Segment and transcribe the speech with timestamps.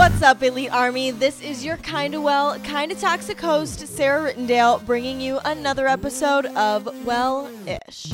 [0.00, 1.10] What's up, Elite Army?
[1.10, 7.04] This is your kinda well, kinda toxic host, Sarah Rittendale, bringing you another episode of
[7.04, 8.04] Well Ish.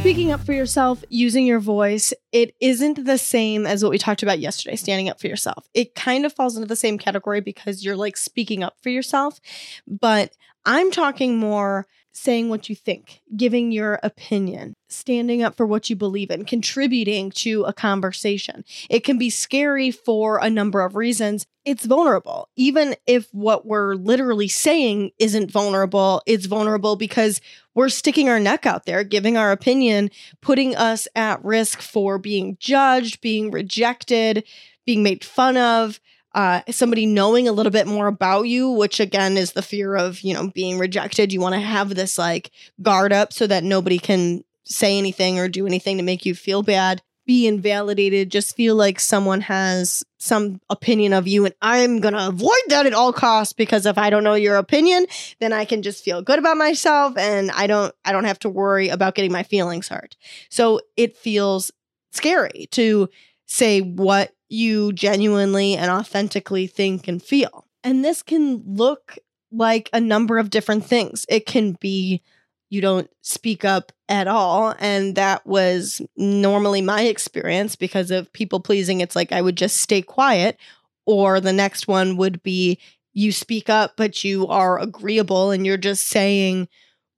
[0.00, 4.24] Speaking up for yourself, using your voice, it isn't the same as what we talked
[4.24, 5.68] about yesterday, standing up for yourself.
[5.72, 9.38] It kind of falls into the same category because you're like speaking up for yourself,
[9.86, 10.32] but
[10.64, 15.96] I'm talking more saying what you think, giving your opinion, standing up for what you
[15.96, 18.64] believe in, contributing to a conversation.
[18.90, 21.46] It can be scary for a number of reasons.
[21.64, 22.48] It's vulnerable.
[22.56, 27.40] Even if what we're literally saying isn't vulnerable, it's vulnerable because
[27.74, 32.56] we're sticking our neck out there, giving our opinion, putting us at risk for being
[32.60, 34.44] judged, being rejected,
[34.84, 36.00] being made fun of
[36.34, 40.20] uh, somebody knowing a little bit more about you, which again is the fear of,
[40.20, 41.32] you know, being rejected.
[41.32, 42.50] You want to have this like
[42.80, 46.62] guard up so that nobody can say anything or do anything to make you feel
[46.62, 51.44] bad, be invalidated, just feel like someone has some opinion of you.
[51.44, 54.56] And I'm going to avoid that at all costs because if I don't know your
[54.56, 55.06] opinion,
[55.40, 58.48] then I can just feel good about myself and I don't, I don't have to
[58.48, 60.16] worry about getting my feelings hurt.
[60.48, 61.70] So it feels
[62.12, 63.08] scary to
[63.46, 67.66] say what you genuinely and authentically think and feel.
[67.82, 69.16] And this can look
[69.50, 71.26] like a number of different things.
[71.28, 72.22] It can be
[72.70, 74.74] you don't speak up at all.
[74.78, 79.00] And that was normally my experience because of people pleasing.
[79.00, 80.58] It's like I would just stay quiet.
[81.04, 82.78] Or the next one would be
[83.12, 86.68] you speak up, but you are agreeable and you're just saying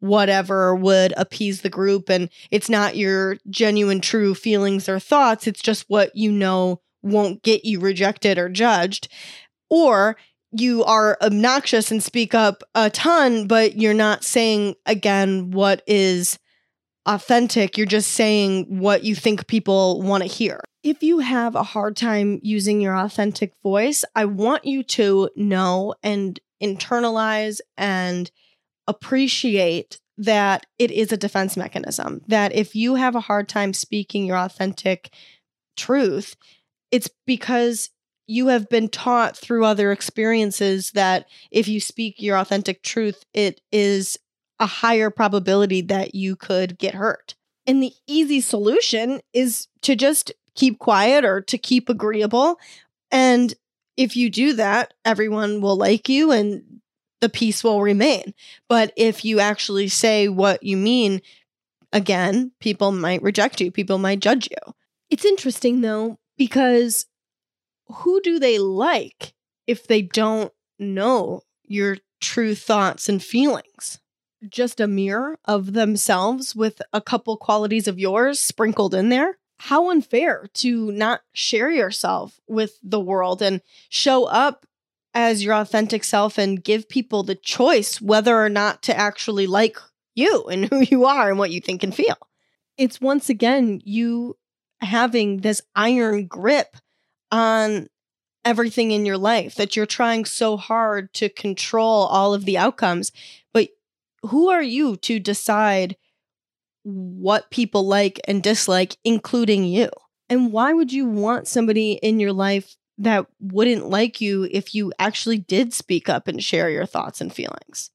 [0.01, 2.09] whatever would appease the group.
[2.09, 5.47] And it's not your genuine, true feelings or thoughts.
[5.47, 9.09] It's just what you know won't get you rejected or judged.
[9.71, 10.17] Or
[10.53, 16.39] you are obnoxious and speak up a ton, but you're not saying again what is
[17.07, 17.77] authentic.
[17.77, 20.61] You're just saying what you think people want to hear.
[20.83, 25.95] If you have a hard time using your authentic voice, I want you to know
[26.03, 28.31] and internalize and
[28.87, 32.23] appreciate that it is a defense mechanism.
[32.29, 35.11] That if you have a hard time speaking your authentic
[35.77, 36.37] truth,
[36.91, 37.91] it's because
[38.27, 43.61] you have been taught through other experiences that if you speak your authentic truth, it
[43.71, 44.19] is
[44.59, 47.35] a higher probability that you could get hurt.
[47.67, 52.59] And the easy solution is to just keep quiet or to keep agreeable.
[53.11, 53.53] And
[53.97, 56.81] if you do that, everyone will like you and
[57.21, 58.35] the peace will remain.
[58.69, 61.23] But if you actually say what you mean,
[61.93, 64.75] again, people might reject you, people might judge you.
[65.11, 67.07] It's interesting though, because
[67.89, 69.35] who do they like
[69.67, 74.01] if they don't know your true thoughts and feelings?
[74.49, 79.39] Just a mirror of themselves with a couple qualities of yours sprinkled in there?
[79.59, 84.67] How unfair to not share yourself with the world and show up
[85.15, 89.79] as your authentic self and give people the choice whether or not to actually like
[90.15, 92.17] you and who you are and what you think and feel.
[92.77, 94.37] It's once again you
[94.85, 96.77] having this iron grip
[97.31, 97.89] on
[98.45, 103.11] everything in your life that you're trying so hard to control all of the outcomes.
[103.53, 103.71] But
[104.23, 105.97] who are you to decide
[106.83, 109.89] what people like and dislike, including you?
[110.29, 114.93] And why would you want somebody in your life that wouldn't like you if you
[114.99, 117.91] actually did speak up and share your thoughts and feelings?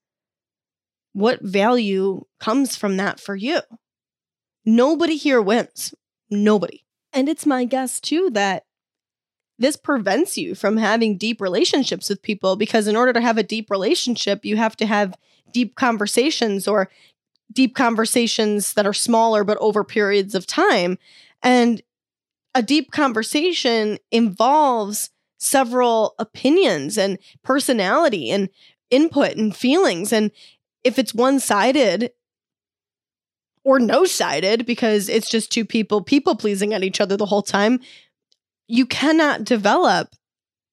[1.14, 3.60] What value comes from that for you?
[4.66, 5.94] Nobody here wins.
[6.29, 6.84] Nobody.
[7.13, 8.66] And it's my guess too that
[9.57, 13.44] this prevents you from having deep relationships with people because in order to have a
[13.44, 15.16] deep relationship, you have to have
[15.51, 16.90] deep conversations or
[17.51, 20.97] deep conversations that are smaller but over periods of time.
[21.44, 21.81] And
[22.56, 25.09] a deep conversation involves
[25.40, 28.50] several opinions and personality and
[28.90, 30.11] input and feelings.
[30.13, 30.31] And
[30.84, 32.11] if it's one sided,
[33.64, 37.41] or no sided because it's just two people people pleasing at each other the whole
[37.41, 37.79] time,
[38.67, 40.16] you cannot develop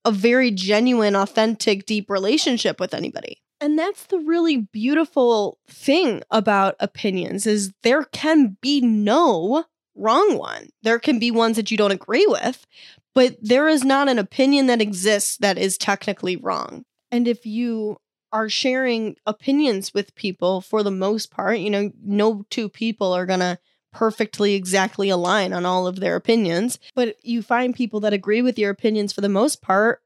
[0.05, 3.43] a very genuine, authentic, deep relationship with anybody.
[3.61, 10.69] And that's the really beautiful thing about opinions is there can be no wrong one.
[10.83, 12.67] There can be ones that you don't agree with,
[13.15, 16.85] but there is not an opinion that exists that is technically wrong.
[17.11, 17.97] And if you
[18.33, 21.59] are sharing opinions with people for the most part.
[21.59, 23.59] You know, no two people are going to
[23.93, 28.59] perfectly exactly align on all of their opinions, but you find people that agree with
[28.59, 30.03] your opinions for the most part,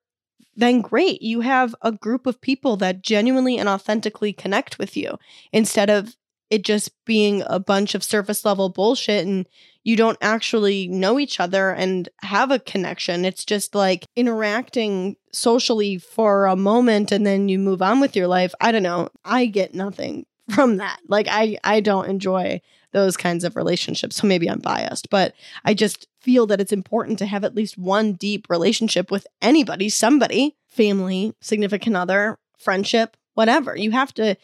[0.55, 1.23] then great.
[1.23, 5.19] You have a group of people that genuinely and authentically connect with you
[5.53, 6.17] instead of
[6.51, 9.49] it just being a bunch of surface level bullshit and
[9.83, 13.25] you don't actually know each other and have a connection.
[13.25, 18.27] It's just like interacting socially for a moment and then you move on with your
[18.27, 18.55] life.
[18.61, 19.09] I don't know.
[19.25, 20.99] I get nothing from that.
[21.09, 22.61] Like I I don't enjoy
[22.93, 24.17] those kinds of relationships.
[24.17, 25.35] So maybe I'm biased, but
[25.65, 29.89] I just feel that it's important to have at least one deep relationship with anybody,
[29.89, 33.77] somebody, family, significant other, friendship, whatever.
[33.77, 34.37] You have to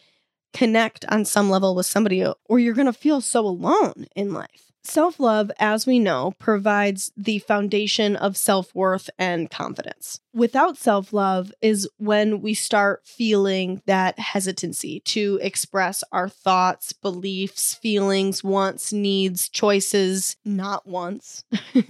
[0.53, 4.66] connect on some level with somebody or you're going to feel so alone in life.
[4.87, 10.21] Self love, as we know, provides the foundation of self worth and confidence.
[10.33, 17.75] Without self love is when we start feeling that hesitancy to express our thoughts, beliefs,
[17.75, 21.43] feelings, wants, needs, choices, not wants,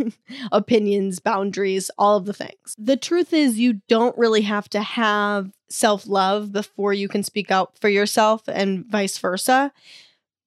[0.51, 2.75] opinions, boundaries, all of the things.
[2.79, 7.51] The truth is, you don't really have to have self love before you can speak
[7.51, 9.71] out for yourself and vice versa.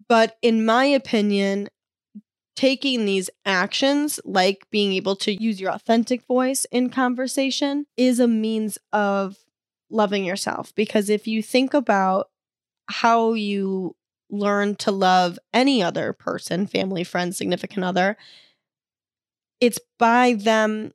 [0.08, 1.69] But in my opinion,
[2.61, 8.29] taking these actions, like being able to use your authentic voice in conversation, is a
[8.29, 9.39] means of
[9.89, 10.75] loving yourself.
[10.75, 12.29] Because if you think about
[12.91, 13.97] how you
[14.29, 18.19] learn to love any other person, family, friend, significant other,
[19.59, 20.93] it's by them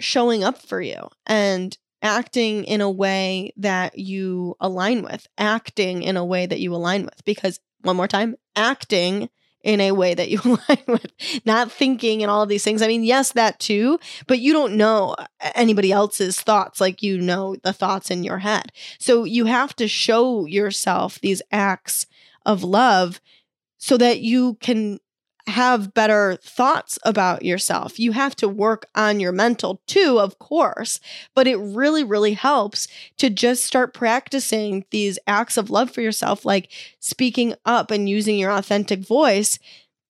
[0.00, 6.18] showing up for you and acting in a way that you align with, acting in
[6.18, 7.24] a way that you align with.
[7.24, 9.30] Because, one more time, acting
[9.62, 11.06] in a way that you align with,
[11.44, 12.82] not thinking and all of these things.
[12.82, 17.18] I mean, yes, that too, but you don't know uh, anybody else's thoughts like you
[17.18, 18.72] know the thoughts in your head.
[18.98, 22.06] So you have to show yourself these acts
[22.46, 23.20] of love
[23.78, 24.98] so that you can
[25.46, 27.98] have better thoughts about yourself.
[27.98, 31.00] You have to work on your mental too, of course,
[31.34, 32.88] but it really, really helps
[33.18, 36.70] to just start practicing these acts of love for yourself, like
[37.00, 39.58] speaking up and using your authentic voice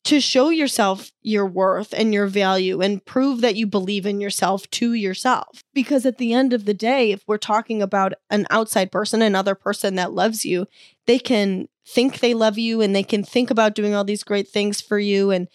[0.04, 4.68] to show yourself your worth and your value and prove that you believe in yourself
[4.70, 5.62] to yourself.
[5.74, 9.54] Because at the end of the day, if we're talking about an outside person, another
[9.54, 10.66] person that loves you,
[11.06, 14.48] they can think they love you and they can think about doing all these great
[14.48, 15.30] things for you.
[15.30, 15.48] And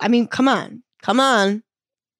[0.00, 1.62] I mean, come on, come on.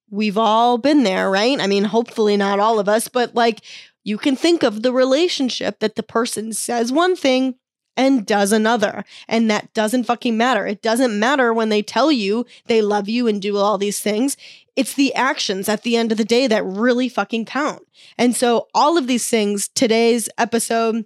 [0.09, 1.59] We've all been there, right?
[1.59, 3.61] I mean, hopefully not all of us, but like
[4.03, 7.55] you can think of the relationship that the person says one thing
[7.95, 9.03] and does another.
[9.27, 10.65] And that doesn't fucking matter.
[10.65, 14.37] It doesn't matter when they tell you they love you and do all these things.
[14.75, 17.83] It's the actions at the end of the day that really fucking count.
[18.17, 21.05] And so, all of these things, today's episode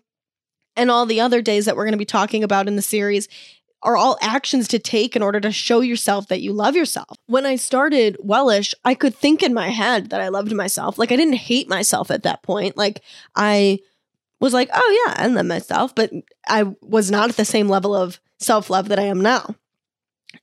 [0.76, 3.28] and all the other days that we're going to be talking about in the series,
[3.84, 7.18] are all actions to take in order to show yourself that you love yourself.
[7.28, 10.98] When I started Wellish, I could think in my head that I loved myself.
[10.98, 12.76] Like I didn't hate myself at that point.
[12.76, 13.02] Like
[13.36, 13.80] I
[14.40, 16.12] was like, oh yeah, I love myself, but
[16.50, 19.56] I was not at the same level of self love that I am now.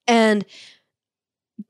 [0.07, 0.45] And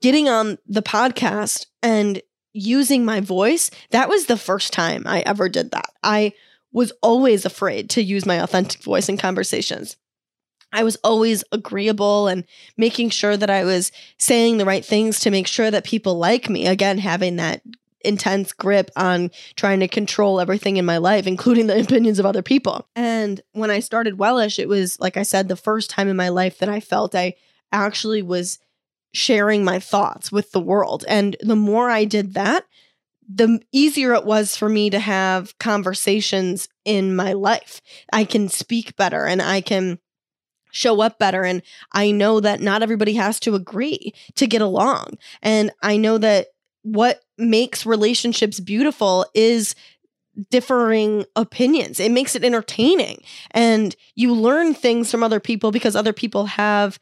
[0.01, 2.21] getting on the podcast and
[2.53, 5.89] using my voice, that was the first time I ever did that.
[6.01, 6.33] I
[6.71, 9.97] was always afraid to use my authentic voice in conversations.
[10.73, 12.43] I was always agreeable and
[12.75, 16.49] making sure that I was saying the right things to make sure that people like
[16.49, 16.67] me.
[16.67, 17.61] Again, having that
[18.05, 22.41] intense grip on trying to control everything in my life, including the opinions of other
[22.41, 22.87] people.
[22.95, 26.29] And when I started Wellish, it was, like I said, the first time in my
[26.29, 27.35] life that I felt I
[27.71, 28.59] actually was
[29.13, 31.05] sharing my thoughts with the world.
[31.07, 32.65] And the more I did that,
[33.27, 37.81] the easier it was for me to have conversations in my life.
[38.13, 39.99] I can speak better and I can
[40.71, 41.43] show up better.
[41.43, 41.61] And
[41.93, 45.17] I know that not everybody has to agree to get along.
[45.41, 46.47] And I know that
[46.85, 49.73] what makes relationships beautiful is
[50.51, 51.99] differing opinions.
[51.99, 53.23] It makes it entertaining.
[53.51, 56.99] And you learn things from other people because other people have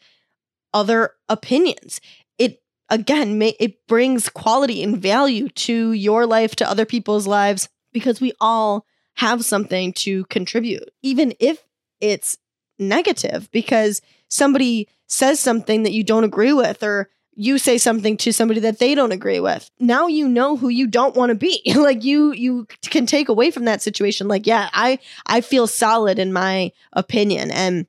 [0.73, 1.99] other opinions.
[2.37, 7.67] It again, may, it brings quality and value to your life, to other people's lives,
[7.91, 8.85] because we all
[9.15, 11.61] have something to contribute, even if
[11.99, 12.37] it's
[12.79, 18.31] negative, because somebody says something that you don't agree with or you say something to
[18.31, 19.69] somebody that they don't agree with.
[19.79, 21.61] Now you know who you don't want to be.
[21.83, 24.27] Like you you can take away from that situation.
[24.29, 27.87] Like yeah i i feel solid in my opinion and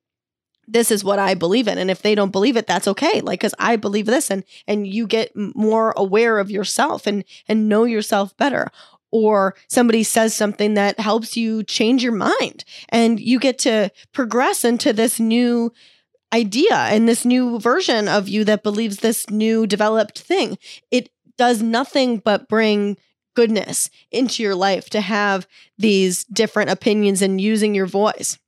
[0.67, 1.79] this is what i believe in.
[1.79, 3.21] And if they don't believe it that's okay.
[3.21, 7.69] Like cuz i believe this and and you get more aware of yourself and and
[7.69, 8.71] know yourself better.
[9.13, 14.65] Or somebody says something that helps you change your mind and you get to progress
[14.65, 15.73] into this new
[16.35, 20.59] idea and this new version of you that believes this new developed thing.
[20.91, 22.97] It does nothing but bring
[23.35, 25.47] goodness into your life to have
[25.79, 28.39] these different opinions and using your voice.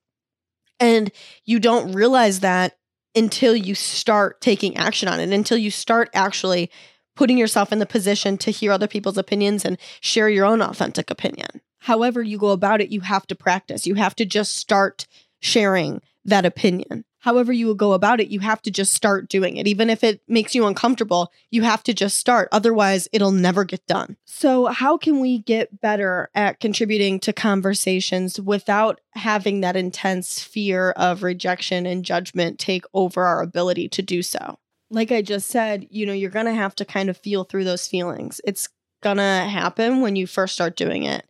[0.80, 1.12] And
[1.44, 2.76] you don't realize that
[3.14, 6.70] until you start taking action on it, until you start actually
[7.14, 11.10] putting yourself in the position to hear other people's opinions and share your own authentic
[11.10, 11.62] opinion.
[11.78, 13.86] However, you go about it, you have to practice.
[13.86, 15.06] You have to just start
[15.40, 17.04] sharing that opinion.
[17.26, 19.66] However, you will go about it, you have to just start doing it.
[19.66, 22.48] Even if it makes you uncomfortable, you have to just start.
[22.52, 24.16] Otherwise, it'll never get done.
[24.26, 30.92] So, how can we get better at contributing to conversations without having that intense fear
[30.92, 34.60] of rejection and judgment take over our ability to do so?
[34.88, 37.64] Like I just said, you know, you're going to have to kind of feel through
[37.64, 38.40] those feelings.
[38.44, 38.68] It's
[39.02, 41.26] going to happen when you first start doing it.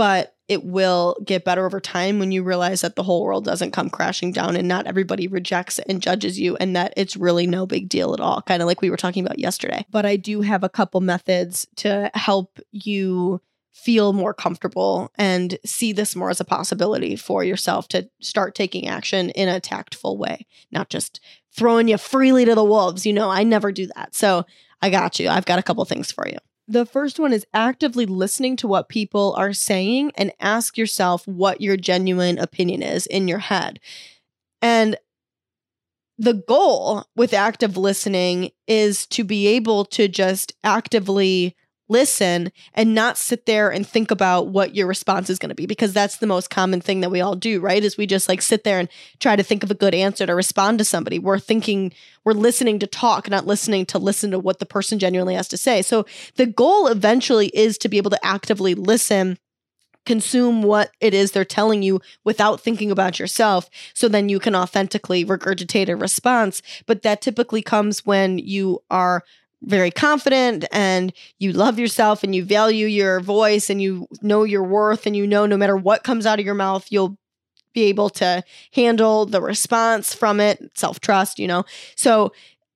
[0.00, 3.72] But it will get better over time when you realize that the whole world doesn't
[3.72, 7.66] come crashing down and not everybody rejects and judges you and that it's really no
[7.66, 9.84] big deal at all, kind of like we were talking about yesterday.
[9.90, 13.42] But I do have a couple methods to help you
[13.74, 18.88] feel more comfortable and see this more as a possibility for yourself to start taking
[18.88, 21.20] action in a tactful way, not just
[21.54, 23.04] throwing you freely to the wolves.
[23.04, 24.14] You know, I never do that.
[24.14, 24.46] So
[24.80, 25.28] I got you.
[25.28, 26.38] I've got a couple things for you.
[26.70, 31.60] The first one is actively listening to what people are saying and ask yourself what
[31.60, 33.80] your genuine opinion is in your head.
[34.62, 34.96] And
[36.16, 41.56] the goal with active listening is to be able to just actively
[41.90, 45.66] listen and not sit there and think about what your response is going to be
[45.66, 47.84] because that's the most common thing that we all do right?
[47.84, 50.34] Is we just like sit there and try to think of a good answer to
[50.34, 51.18] respond to somebody.
[51.18, 51.92] We're thinking
[52.24, 55.56] we're listening to talk not listening to listen to what the person genuinely has to
[55.56, 55.82] say.
[55.82, 56.06] So
[56.36, 59.38] the goal eventually is to be able to actively listen
[60.06, 64.54] consume what it is they're telling you without thinking about yourself so then you can
[64.54, 66.62] authentically regurgitate a response.
[66.86, 69.22] But that typically comes when you are
[69.62, 74.62] very confident and you love yourself and you value your voice and you know your
[74.62, 77.18] worth and you know no matter what comes out of your mouth you'll
[77.74, 81.64] be able to handle the response from it self trust you know?
[81.94, 82.32] So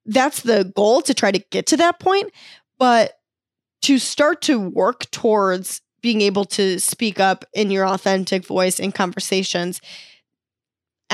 [0.06, 2.30] that's the goal to try to get to that point
[2.78, 3.14] but
[3.82, 8.92] to start to work towards being able to speak up in your authentic voice in
[8.92, 9.80] conversations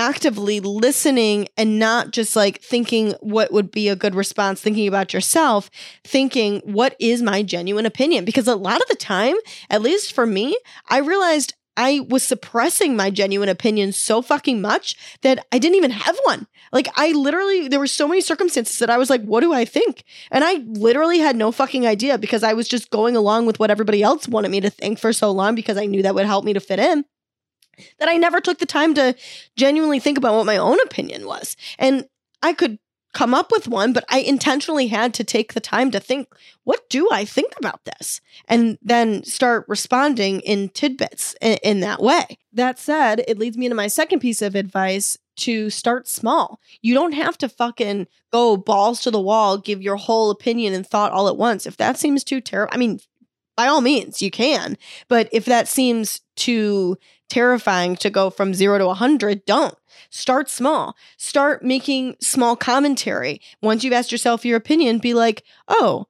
[0.01, 5.13] actively listening and not just like thinking what would be a good response, thinking about
[5.13, 5.71] yourself,
[6.05, 8.25] thinking what is my genuine opinion?
[8.25, 9.37] Because a lot of the time,
[9.69, 10.57] at least for me,
[10.89, 15.91] I realized I was suppressing my genuine opinion so fucking much that I didn't even
[15.91, 16.47] have one.
[16.73, 19.67] Like, I literally, there were so many circumstances that I was like, what do I
[19.67, 20.05] think?
[20.31, 23.71] And I literally had no fucking idea because I was just going along with what
[23.71, 26.45] everybody else wanted me to think for so long because I knew that would help
[26.45, 27.05] me to fit in
[27.99, 29.15] that I never took the time to
[29.57, 31.57] genuinely think about what my own opinion was.
[31.79, 32.07] And
[32.43, 32.79] I could
[33.13, 36.29] come up with one, but I intentionally had to take the time to think,
[36.65, 38.21] what do I think about this?
[38.47, 42.39] And then start responding in tidbits in, in, that way.
[42.53, 46.61] That said, it leads me into my second piece of advice to start small.
[46.83, 50.87] You don't have to fucking go balls to the wall, give your whole opinion and
[50.87, 51.67] thought all at once.
[51.67, 53.01] If that seems too terrible, I mean,
[53.61, 54.79] by all means, you can.
[55.07, 56.97] But if that seems too
[57.29, 59.75] terrifying to go from zero to 100, don't.
[60.09, 60.97] Start small.
[61.19, 63.39] Start making small commentary.
[63.61, 66.07] Once you've asked yourself your opinion, be like, oh,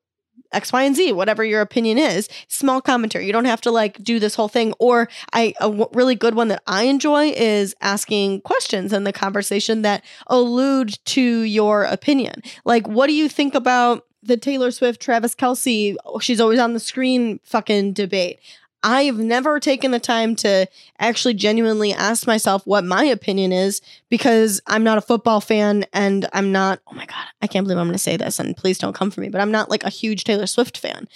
[0.53, 3.27] X, Y, and Z, whatever your opinion is, small commentary.
[3.27, 4.73] You don't have to like do this whole thing.
[4.79, 9.13] Or I a w- really good one that I enjoy is asking questions in the
[9.13, 12.45] conversation that allude to your opinion.
[12.65, 16.81] Like, what do you think about the Taylor Swift, Travis Kelce, She's always on the
[16.81, 18.39] screen fucking debate.
[18.83, 20.67] I've never taken the time to
[20.99, 26.27] actually genuinely ask myself what my opinion is because I'm not a football fan and
[26.33, 28.79] I'm not, oh my God, I can't believe I'm going to say this and please
[28.79, 31.09] don't come for me, but I'm not like a huge Taylor Swift fan.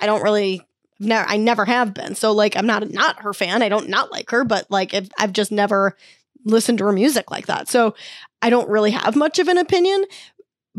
[0.00, 0.62] I don't really.
[1.00, 2.16] Never, I never have been.
[2.16, 3.62] So like, I'm not not her fan.
[3.62, 5.96] I don't not like her, but like, if, I've just never
[6.44, 7.68] listened to her music like that.
[7.68, 7.94] So
[8.42, 10.04] I don't really have much of an opinion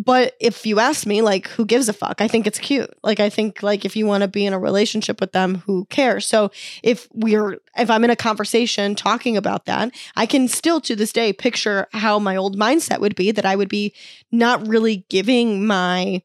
[0.05, 2.21] but if you ask me like who gives a fuck?
[2.21, 2.89] I think it's cute.
[3.03, 5.85] Like i think like if you want to be in a relationship with them who
[5.85, 6.25] cares?
[6.25, 6.51] So
[6.83, 11.11] if we're if i'm in a conversation talking about that i can still to this
[11.11, 13.93] day picture how my old mindset would be that i would be
[14.31, 16.21] not really giving my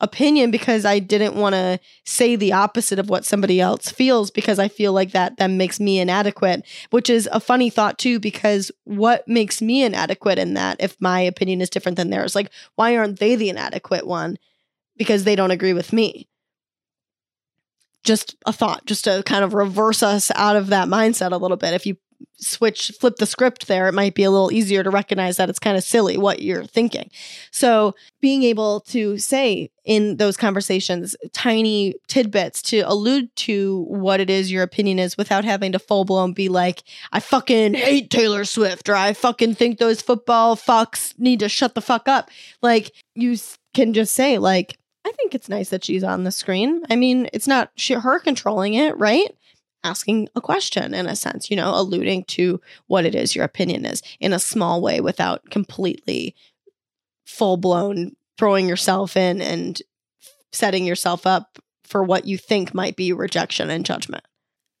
[0.00, 4.58] opinion because I didn't want to say the opposite of what somebody else feels because
[4.58, 8.70] I feel like that then makes me inadequate, which is a funny thought too because
[8.84, 12.34] what makes me inadequate in that if my opinion is different than theirs?
[12.34, 14.38] Like why aren't they the inadequate one?
[14.96, 16.28] Because they don't agree with me.
[18.04, 21.56] Just a thought, just to kind of reverse us out of that mindset a little
[21.56, 21.74] bit.
[21.74, 21.96] If you
[22.38, 25.58] switch flip the script there it might be a little easier to recognize that it's
[25.58, 27.10] kind of silly what you're thinking
[27.50, 34.28] so being able to say in those conversations tiny tidbits to allude to what it
[34.28, 36.82] is your opinion is without having to full blown be like
[37.12, 41.74] i fucking hate taylor swift or i fucking think those football fucks need to shut
[41.74, 42.30] the fuck up
[42.62, 43.36] like you
[43.74, 46.82] can just say like I think it's nice that she's on the screen.
[46.90, 49.32] I mean, it's not she, her controlling it, right?
[49.86, 53.84] Asking a question in a sense, you know, alluding to what it is your opinion
[53.84, 56.34] is in a small way without completely
[57.24, 59.80] full blown throwing yourself in and
[60.52, 64.24] setting yourself up for what you think might be rejection and judgment.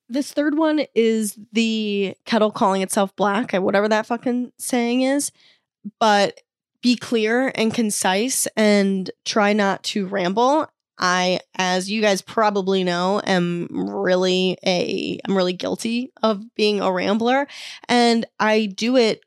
[0.08, 5.30] This third one is the kettle calling itself black, whatever that fucking saying is.
[6.00, 6.40] But
[6.82, 10.68] be clear and concise and try not to ramble.
[10.98, 16.92] I, as you guys probably know, am really a I'm really guilty of being a
[16.92, 17.46] rambler.
[17.88, 19.20] And I do it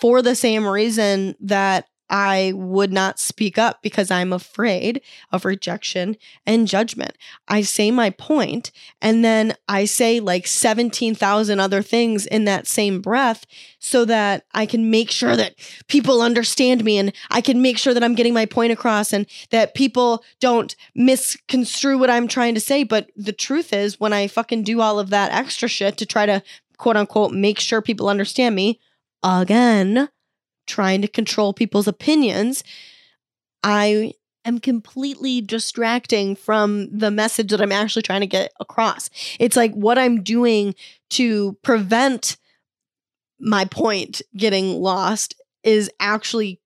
[0.00, 5.02] for the same reason that I would not speak up because I'm afraid
[5.32, 6.16] of rejection
[6.46, 7.18] and judgment.
[7.48, 8.70] I say my point
[9.02, 13.46] and then I say like 17,000 other things in that same breath
[13.80, 15.56] so that I can make sure that
[15.88, 19.26] people understand me and I can make sure that I'm getting my point across and
[19.50, 22.84] that people don't misconstrue what I'm trying to say.
[22.84, 26.26] But the truth is, when I fucking do all of that extra shit to try
[26.26, 26.44] to
[26.76, 28.78] quote unquote make sure people understand me,
[29.24, 30.10] again,
[30.66, 32.64] trying to control people's opinions,
[33.62, 34.12] I
[34.44, 39.08] am completely distracting from the message that I'm actually trying to get across.
[39.40, 40.74] It's like what I'm doing
[41.10, 42.36] to prevent
[43.40, 46.60] my point getting lost is actually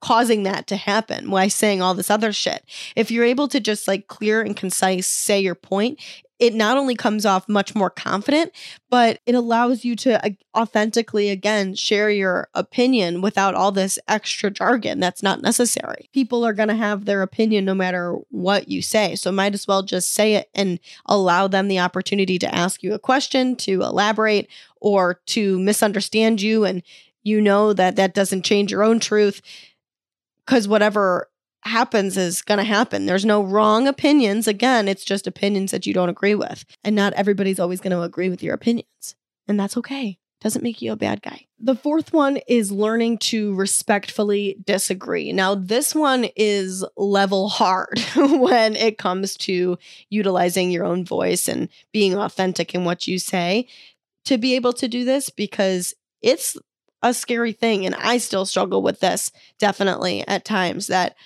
[0.00, 2.62] causing that to happen by saying all this other shit.
[2.94, 5.98] If you're able to just like clear and concise say your point,
[6.38, 8.52] it not only comes off much more confident,
[8.90, 14.98] but it allows you to authentically, again, share your opinion without all this extra jargon
[14.98, 16.08] that's not necessary.
[16.12, 19.14] People are going to have their opinion no matter what you say.
[19.14, 22.94] So, might as well just say it and allow them the opportunity to ask you
[22.94, 24.48] a question, to elaborate,
[24.80, 26.64] or to misunderstand you.
[26.64, 26.82] And
[27.22, 29.40] you know that that doesn't change your own truth
[30.44, 31.28] because whatever
[31.64, 33.06] happens is going to happen.
[33.06, 34.46] There's no wrong opinions.
[34.46, 36.64] Again, it's just opinions that you don't agree with.
[36.82, 39.14] And not everybody's always going to agree with your opinions.
[39.48, 40.18] And that's okay.
[40.40, 41.46] Doesn't make you a bad guy.
[41.58, 45.32] The fourth one is learning to respectfully disagree.
[45.32, 49.78] Now, this one is level hard when it comes to
[50.10, 53.68] utilizing your own voice and being authentic in what you say
[54.26, 56.58] to be able to do this because it's
[57.02, 57.86] a scary thing.
[57.86, 61.16] And I still struggle with this definitely at times that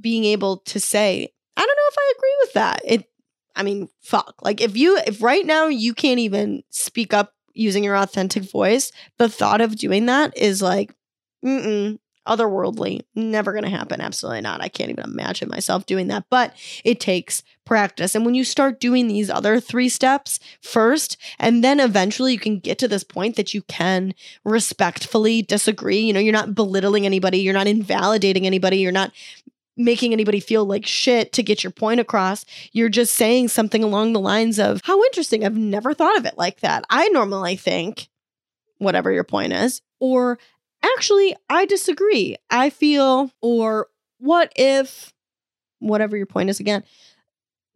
[0.00, 2.80] being able to say, I don't know if I agree with that.
[2.84, 3.10] It,
[3.56, 4.34] I mean, fuck.
[4.42, 8.90] Like if you, if right now you can't even speak up using your authentic voice,
[9.18, 10.94] the thought of doing that is like,
[11.44, 14.00] mm otherworldly, never going to happen.
[14.00, 14.62] Absolutely not.
[14.62, 16.54] I can't even imagine myself doing that, but
[16.84, 18.14] it takes practice.
[18.14, 22.58] And when you start doing these other three steps first, and then eventually you can
[22.58, 26.00] get to this point that you can respectfully disagree.
[26.00, 29.12] You know, you're not belittling anybody, you're not invalidating anybody, you're not
[29.76, 32.44] making anybody feel like shit to get your point across.
[32.72, 35.44] You're just saying something along the lines of, How interesting.
[35.44, 36.84] I've never thought of it like that.
[36.90, 38.08] I normally think,
[38.78, 40.38] whatever your point is, or
[40.82, 42.36] actually, I disagree.
[42.50, 45.12] I feel, or what if,
[45.80, 46.84] whatever your point is again.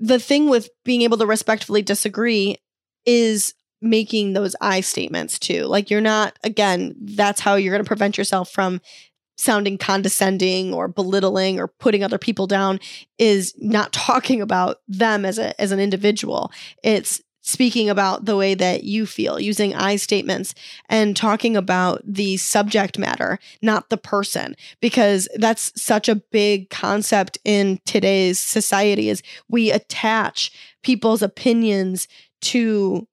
[0.00, 2.56] The thing with being able to respectfully disagree
[3.04, 5.64] is making those I statements too.
[5.64, 8.80] Like you're not, again, that's how you're going to prevent yourself from
[9.38, 12.78] sounding condescending or belittling or putting other people down
[13.18, 16.52] is not talking about them as a as an individual.
[16.82, 20.54] It's speaking about the way that you feel using i statements
[20.90, 27.38] and talking about the subject matter not the person because that's such a big concept
[27.44, 32.06] in today's society is we attach people's opinions
[32.42, 33.06] to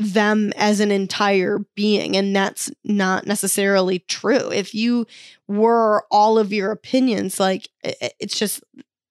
[0.00, 2.16] them as an entire being.
[2.16, 4.50] And that's not necessarily true.
[4.50, 5.06] If you
[5.46, 8.62] were all of your opinions, like it's just,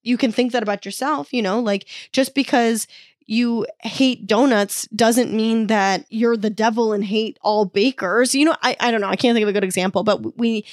[0.02, 2.88] you can think that about yourself, you know, like just because
[3.28, 8.34] you hate donuts doesn't mean that you're the devil and hate all bakers.
[8.34, 9.10] You know, I, I don't know.
[9.10, 10.66] I can't think of a good example, but we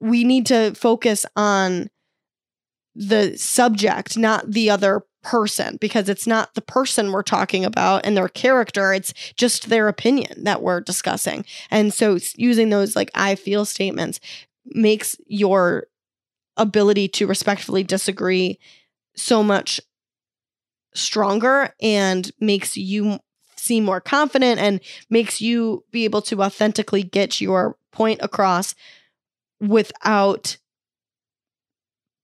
[0.00, 1.88] we need to focus on
[2.94, 8.14] the subject, not the other person because it's not the person we're talking about and
[8.14, 11.44] their character it's just their opinion that we're discussing.
[11.70, 14.20] And so using those like i feel statements
[14.66, 15.86] makes your
[16.56, 18.58] ability to respectfully disagree
[19.16, 19.80] so much
[20.94, 23.18] stronger and makes you
[23.56, 28.74] seem more confident and makes you be able to authentically get your point across
[29.60, 30.58] without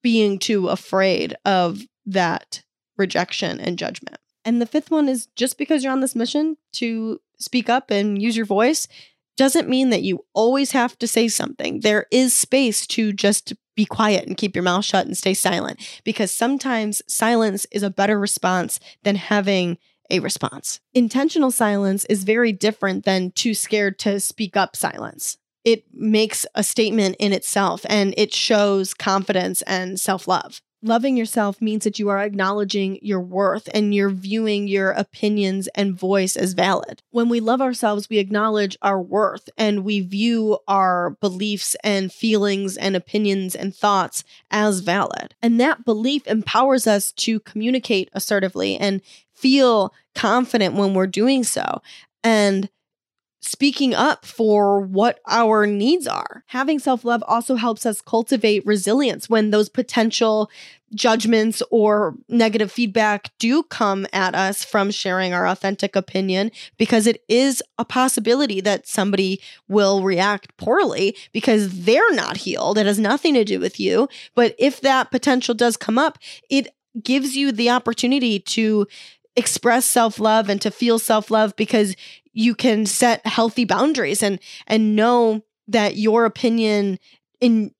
[0.03, 2.63] being too afraid of that
[2.97, 4.19] rejection and judgment.
[4.45, 8.21] And the fifth one is just because you're on this mission to speak up and
[8.21, 8.89] use your voice
[9.37, 11.81] doesn't mean that you always have to say something.
[11.81, 15.81] There is space to just be quiet and keep your mouth shut and stay silent
[16.05, 19.79] because sometimes silence is a better response than having
[20.11, 20.81] a response.
[20.93, 25.39] Intentional silence is very different than too scared to speak up silence.
[25.65, 30.61] It makes a statement in itself and it shows confidence and self love.
[30.83, 35.95] Loving yourself means that you are acknowledging your worth and you're viewing your opinions and
[35.95, 37.03] voice as valid.
[37.11, 42.79] When we love ourselves, we acknowledge our worth and we view our beliefs and feelings
[42.79, 45.35] and opinions and thoughts as valid.
[45.43, 49.03] And that belief empowers us to communicate assertively and
[49.35, 51.83] feel confident when we're doing so.
[52.25, 52.71] And
[53.41, 56.45] speaking up for what our needs are.
[56.49, 60.51] Having self love also helps us cultivate resilience when those potential
[60.95, 67.23] judgments or negative feedback do come at us from sharing our authentic opinion because it
[67.29, 72.77] is a possibility that somebody will react poorly because they're not healed.
[72.77, 74.09] It has nothing to do with you.
[74.35, 78.87] But if that potential does come up, it gives you the opportunity to
[79.37, 81.95] express self-love and to feel self-love because
[82.33, 86.99] you can set healthy boundaries and and know that your opinion
[87.41, 87.73] in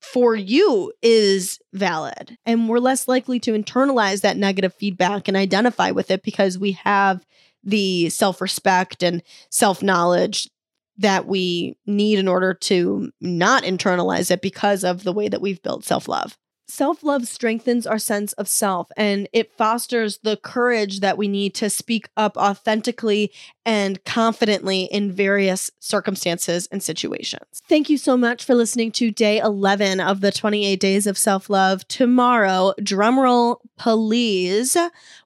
[0.00, 2.36] for you is valid.
[2.44, 6.72] And we're less likely to internalize that negative feedback and identify with it because we
[6.72, 7.24] have
[7.62, 10.50] the self-respect and self-knowledge
[10.98, 15.62] that we need in order to not internalize it because of the way that we've
[15.62, 16.36] built self-love
[16.66, 21.54] Self love strengthens our sense of self and it fosters the courage that we need
[21.56, 23.30] to speak up authentically
[23.66, 27.62] and confidently in various circumstances and situations.
[27.68, 31.50] Thank you so much for listening to day 11 of the 28 days of self
[31.50, 31.86] love.
[31.86, 34.76] Tomorrow, drumroll please,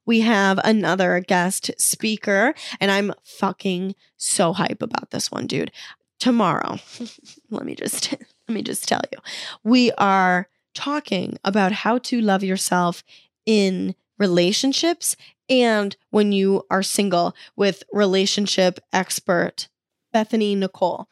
[0.04, 5.70] we have another guest speaker, and I'm fucking so hype about this one, dude.
[6.18, 6.78] Tomorrow,
[7.50, 8.12] let me just
[8.48, 9.18] let me just tell you,
[9.62, 13.02] we are talking about how to love yourself
[13.46, 15.16] in relationships
[15.48, 19.68] and when you are single with relationship expert
[20.12, 21.08] Bethany Nicole.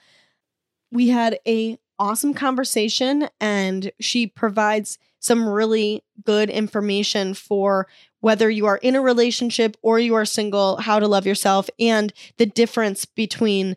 [0.90, 7.86] We had a awesome conversation and she provides some really good information for
[8.20, 12.12] whether you are in a relationship or you are single, how to love yourself and
[12.36, 13.76] the difference between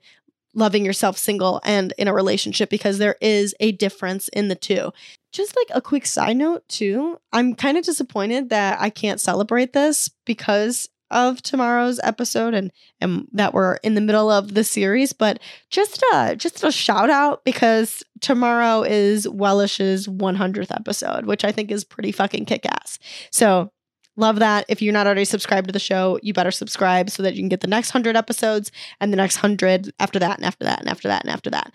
[0.60, 4.91] loving yourself single and in a relationship because there is a difference in the two.
[5.32, 9.74] Just like a quick side note, too, I'm kind of disappointed that I can't celebrate
[9.74, 15.12] this because of tomorrow's episode and and that we're in the middle of the series
[15.12, 21.52] but just a just a shout out because tomorrow is Wellish's 100th episode which I
[21.52, 23.00] think is pretty fucking kick ass
[23.32, 23.72] so
[24.20, 24.66] Love that.
[24.68, 27.48] If you're not already subscribed to the show, you better subscribe so that you can
[27.48, 30.90] get the next 100 episodes and the next 100 after that and after that and
[30.90, 31.72] after that and after that.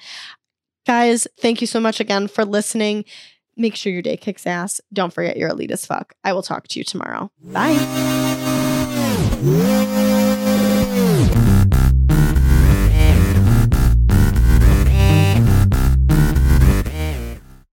[0.86, 3.06] Guys, thank you so much again for listening.
[3.56, 4.78] Make sure your day kicks ass.
[4.92, 6.12] Don't forget you're elite as fuck.
[6.22, 7.30] I will talk to you tomorrow.
[7.42, 7.72] Bye.